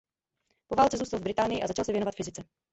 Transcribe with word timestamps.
Po 0.67 0.75
válce 0.75 0.97
zůstal 0.97 1.19
v 1.19 1.23
Británii 1.23 1.63
a 1.63 1.67
začal 1.67 1.85
se 1.85 1.91
věnovat 1.91 2.15
fyzice. 2.15 2.43